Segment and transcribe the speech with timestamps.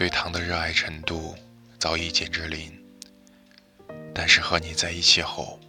[0.00, 1.34] 对糖的热爱程度
[1.78, 2.72] 早已减至零。
[4.14, 5.60] 但是和你在一起后，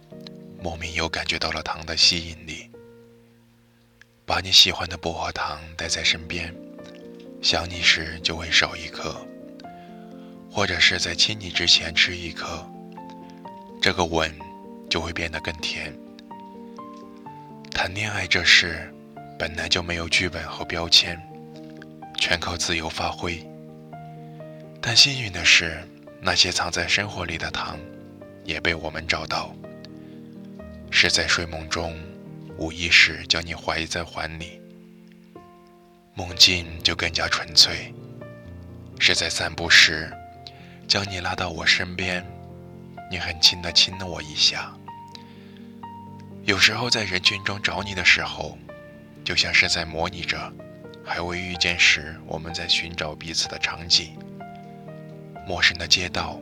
[0.58, 2.70] 莫名又感觉到了糖的吸引力。
[4.24, 6.50] 把你喜欢的薄荷糖带在身边，
[7.42, 9.14] 想你时就会少一颗，
[10.50, 12.66] 或者是在亲你之前吃一颗，
[13.82, 14.34] 这个吻
[14.88, 15.94] 就会变得更甜。
[17.70, 18.90] 谈恋爱这事，
[19.38, 21.20] 本来就没有剧本和标签。
[22.16, 23.46] 全靠自由发挥。
[24.84, 25.80] 但幸运的是，
[26.20, 27.78] 那些藏在生活里的糖，
[28.44, 29.54] 也被我们找到。
[30.90, 31.96] 是在睡梦中，
[32.58, 34.60] 无意识将你怀在怀里，
[36.14, 37.94] 梦境就更加纯粹。
[38.98, 40.12] 是在散步时，
[40.88, 42.26] 将你拉到我身边，
[43.08, 44.74] 你很轻地亲了我一下。
[46.42, 48.58] 有时候在人群中找你的时候，
[49.24, 50.52] 就像是在模拟着。
[51.04, 54.18] 还未遇见时，我们在寻找彼此的场景。
[55.52, 56.40] 陌生的街道，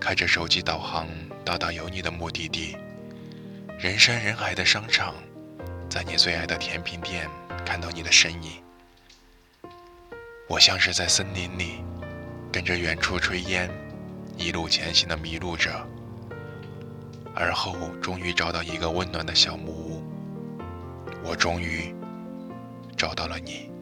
[0.00, 1.08] 开着手机导航
[1.44, 2.76] 到达有你的目的地。
[3.76, 5.12] 人山人海的商场，
[5.90, 7.28] 在你最爱的甜品店
[7.66, 8.62] 看到你的身影。
[10.48, 11.82] 我像是在森林里，
[12.52, 13.68] 跟着远处炊烟，
[14.36, 15.84] 一路前行的迷路者。
[17.34, 20.04] 而后终于找到一个温暖的小木屋。
[21.24, 21.92] 我终于。
[22.96, 23.72] 找到了你，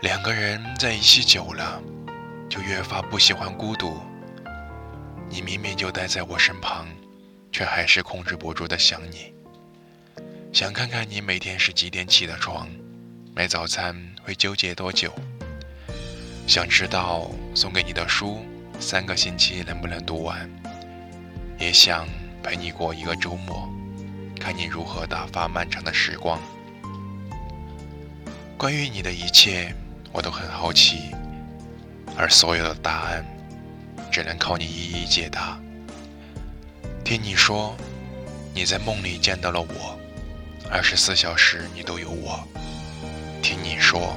[0.00, 1.78] 两个人在一起久了，
[2.48, 4.00] 就越发不喜欢孤独。
[5.28, 6.86] 你明明就待在我身旁，
[7.52, 9.32] 却还是控制不住的想你。
[10.52, 12.68] 想看看你每天是几点起的床，
[13.34, 15.12] 买早餐会纠结多久。
[16.46, 18.38] 想知道送给你的书
[18.80, 20.50] 三个星期能不能读完，
[21.58, 22.08] 也想
[22.42, 23.68] 陪你过一个周末，
[24.40, 26.40] 看你如何打发漫长的时光。
[28.56, 29.74] 关于你的一切，
[30.10, 31.14] 我都很好奇，
[32.18, 33.24] 而所有的答案，
[34.10, 35.56] 只能靠你一一解答。
[37.04, 37.76] 听你说，
[38.52, 39.96] 你在梦里见到了我，
[40.68, 42.42] 二十四小时你都有我。
[43.40, 44.16] 听你说，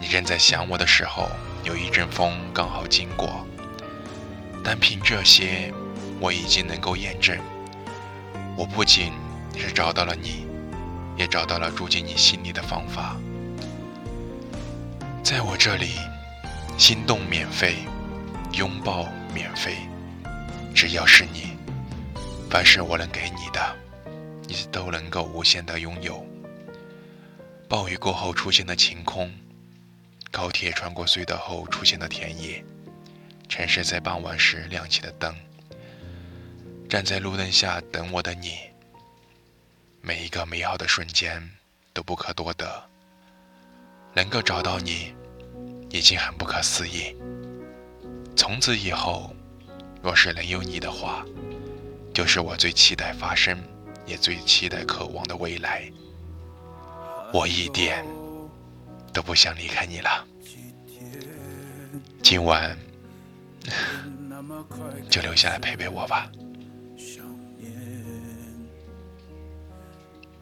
[0.00, 1.28] 你正在想我的时候，
[1.64, 3.44] 有一阵风刚好经过。
[4.62, 5.74] 单凭这些，
[6.20, 7.36] 我已经能够验证，
[8.56, 9.12] 我不仅
[9.58, 10.46] 是找到了你，
[11.16, 13.16] 也找到了住进你心里的方法。
[15.24, 15.94] 在我这里，
[16.82, 17.76] 心动免费，
[18.54, 19.76] 拥抱免费，
[20.74, 21.56] 只要是你，
[22.50, 23.76] 凡是我能给你的，
[24.48, 26.26] 你都能够无限的拥有。
[27.68, 29.32] 暴雨过后出现的晴空，
[30.32, 32.64] 高铁穿过隧道后出现的田野，
[33.48, 35.32] 城市在傍晚时亮起的灯，
[36.88, 38.58] 站在路灯下等我的你，
[40.00, 41.48] 每一个美好的瞬间
[41.92, 42.82] 都不可多得。
[44.14, 45.14] 能够找到你，
[45.92, 47.14] 已经很不可思议。
[48.34, 49.34] 从此以后，
[50.02, 51.24] 若是能有你的话，
[52.14, 53.62] 就是我最期待发生，
[54.06, 55.90] 也最期待渴望的未来。
[57.32, 58.04] 我一点
[59.12, 60.26] 都不想离开你了。
[62.22, 62.76] 今晚
[65.10, 66.30] 就留下来陪陪我吧。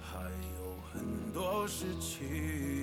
[0.00, 0.18] 还
[0.56, 2.79] 有很多事情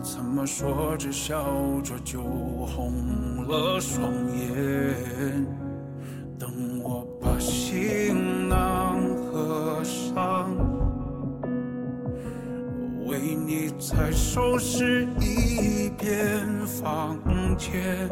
[0.00, 1.44] 怎么说着笑
[1.82, 5.46] 着就红了双眼？
[6.38, 9.00] 等我把行囊
[9.32, 10.50] 合上，
[13.06, 17.18] 为你再收拾一遍房
[17.56, 18.08] 间，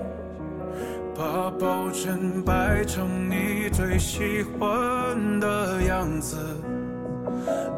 [1.17, 6.37] 把抱枕摆成你最喜欢的样子，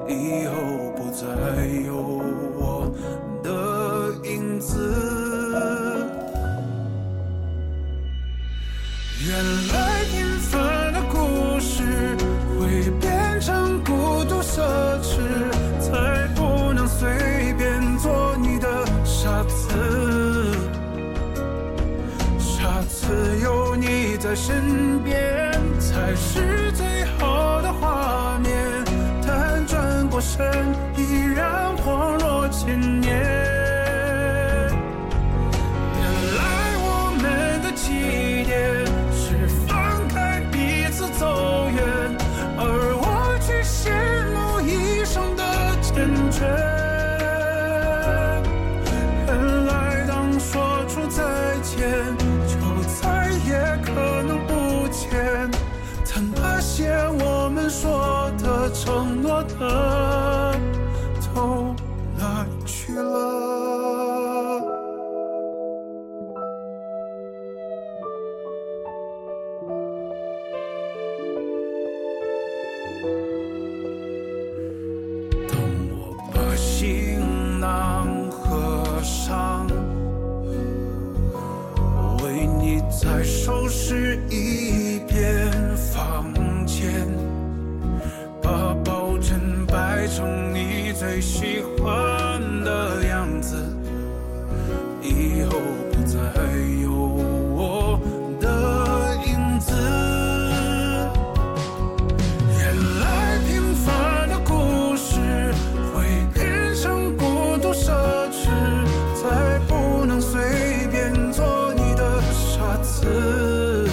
[0.09, 1.27] 以后不再
[1.87, 2.23] 有。
[4.59, 6.05] 子，
[9.27, 9.37] 原
[9.73, 12.17] 来平凡的故事
[12.59, 14.61] 会变成孤独奢
[15.01, 15.21] 侈，
[15.81, 18.69] 才不能随便做你的
[19.05, 19.69] 傻子。
[22.39, 28.53] 傻子有你在身边，才是最好的画面。
[29.27, 30.45] 但转过身，
[30.97, 33.38] 依然恍若千年。
[56.69, 60.55] 些我们说的承诺的
[61.35, 61.75] 都
[62.19, 63.28] 哪去了。
[91.19, 93.57] 最喜欢的样子，
[95.03, 95.59] 以后
[95.91, 96.17] 不再
[96.81, 98.01] 有我
[98.41, 99.75] 的影子。
[102.57, 105.19] 原来平凡的故事
[105.93, 107.91] 会变成孤独奢
[108.31, 108.47] 侈，
[109.21, 110.41] 再不能随
[110.89, 113.91] 便做你的傻子。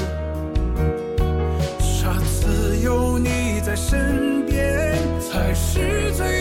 [1.80, 6.35] 傻子有你在身边，才是最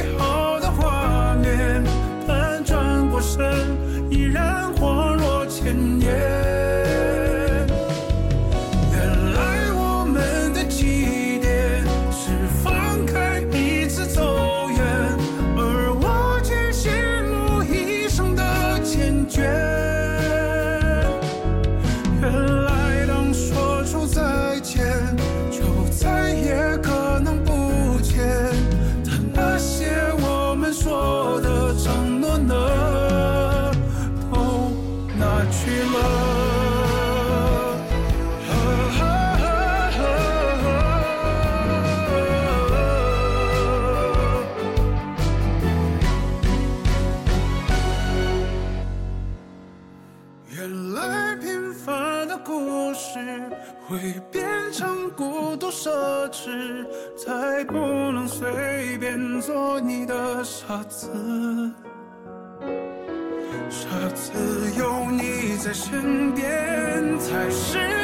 [59.75, 61.11] 做你的傻子。
[63.69, 64.33] 傻子
[64.79, 68.04] 有你在身边，才是